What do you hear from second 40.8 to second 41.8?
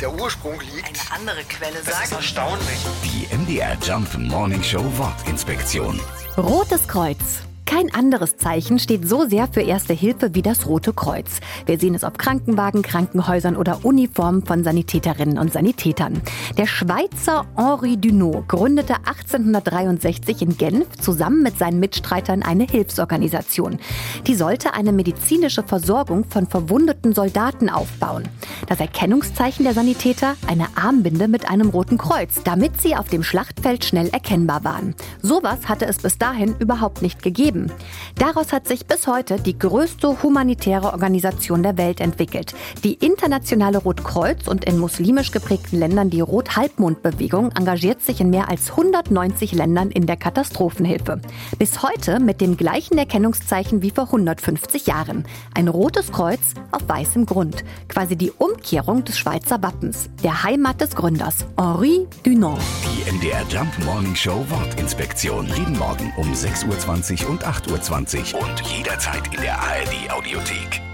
Organisation der